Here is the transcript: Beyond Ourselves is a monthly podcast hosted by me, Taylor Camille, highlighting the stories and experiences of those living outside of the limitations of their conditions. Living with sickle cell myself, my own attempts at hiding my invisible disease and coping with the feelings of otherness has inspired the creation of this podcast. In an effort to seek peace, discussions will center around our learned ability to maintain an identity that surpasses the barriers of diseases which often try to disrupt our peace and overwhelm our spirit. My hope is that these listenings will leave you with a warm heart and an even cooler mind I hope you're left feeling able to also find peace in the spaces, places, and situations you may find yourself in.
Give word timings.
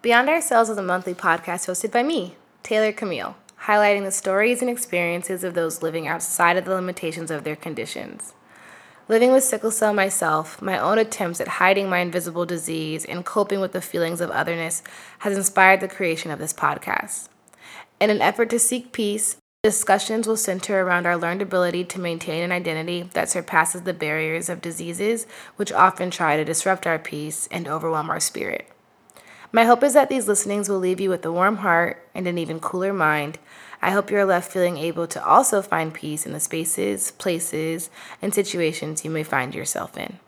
Beyond 0.00 0.28
Ourselves 0.28 0.70
is 0.70 0.78
a 0.78 0.82
monthly 0.82 1.12
podcast 1.12 1.66
hosted 1.66 1.90
by 1.90 2.04
me, 2.04 2.36
Taylor 2.62 2.92
Camille, 2.92 3.34
highlighting 3.62 4.04
the 4.04 4.12
stories 4.12 4.60
and 4.60 4.70
experiences 4.70 5.42
of 5.42 5.54
those 5.54 5.82
living 5.82 6.06
outside 6.06 6.56
of 6.56 6.64
the 6.64 6.74
limitations 6.76 7.32
of 7.32 7.42
their 7.42 7.56
conditions. 7.56 8.32
Living 9.08 9.32
with 9.32 9.42
sickle 9.42 9.72
cell 9.72 9.92
myself, 9.92 10.62
my 10.62 10.78
own 10.78 10.98
attempts 10.98 11.40
at 11.40 11.48
hiding 11.48 11.90
my 11.90 11.98
invisible 11.98 12.46
disease 12.46 13.04
and 13.04 13.24
coping 13.24 13.60
with 13.60 13.72
the 13.72 13.80
feelings 13.80 14.20
of 14.20 14.30
otherness 14.30 14.84
has 15.18 15.36
inspired 15.36 15.80
the 15.80 15.88
creation 15.88 16.30
of 16.30 16.38
this 16.38 16.52
podcast. 16.52 17.28
In 17.98 18.08
an 18.08 18.22
effort 18.22 18.50
to 18.50 18.60
seek 18.60 18.92
peace, 18.92 19.34
discussions 19.64 20.28
will 20.28 20.36
center 20.36 20.80
around 20.80 21.06
our 21.06 21.16
learned 21.16 21.42
ability 21.42 21.82
to 21.86 21.98
maintain 21.98 22.44
an 22.44 22.52
identity 22.52 23.10
that 23.14 23.28
surpasses 23.28 23.82
the 23.82 23.92
barriers 23.92 24.48
of 24.48 24.60
diseases 24.60 25.26
which 25.56 25.72
often 25.72 26.08
try 26.08 26.36
to 26.36 26.44
disrupt 26.44 26.86
our 26.86 27.00
peace 27.00 27.48
and 27.50 27.66
overwhelm 27.66 28.10
our 28.10 28.20
spirit. 28.20 28.70
My 29.50 29.64
hope 29.64 29.82
is 29.82 29.94
that 29.94 30.08
these 30.08 30.28
listenings 30.28 30.68
will 30.68 30.78
leave 30.78 31.00
you 31.00 31.10
with 31.10 31.24
a 31.24 31.32
warm 31.32 31.58
heart 31.58 32.06
and 32.14 32.26
an 32.26 32.38
even 32.38 32.60
cooler 32.60 32.92
mind 32.92 33.38
I 33.80 33.92
hope 33.92 34.10
you're 34.10 34.24
left 34.24 34.52
feeling 34.52 34.76
able 34.76 35.06
to 35.06 35.24
also 35.24 35.62
find 35.62 35.94
peace 35.94 36.26
in 36.26 36.32
the 36.32 36.40
spaces, 36.40 37.12
places, 37.12 37.90
and 38.20 38.34
situations 38.34 39.04
you 39.04 39.10
may 39.10 39.22
find 39.22 39.54
yourself 39.54 39.96
in. 39.96 40.18